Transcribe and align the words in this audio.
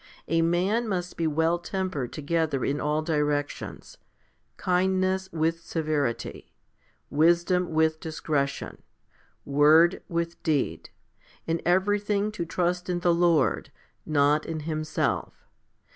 A 0.27 0.41
man 0.41 0.87
must 0.87 1.15
be 1.15 1.27
well 1.27 1.59
tempered 1.59 2.11
together 2.11 2.65
in 2.65 2.81
all 2.81 3.03
directions, 3.03 3.99
kindness 4.57 5.31
with 5.31 5.61
severity, 5.61 6.55
wisdom 7.11 7.69
with 7.69 7.99
discretion, 7.99 8.81
word 9.45 10.01
with 10.09 10.41
deed, 10.41 10.89
in 11.45 11.61
everything 11.67 12.31
to 12.31 12.45
trust 12.45 12.89
in 12.89 13.01
the 13.01 13.13
Lord, 13.13 13.71
not 14.03 14.43
in 14.43 14.61
himself. 14.61 15.45